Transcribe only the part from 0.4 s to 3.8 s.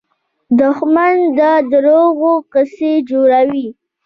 دښمن د دروغو قصې جوړوي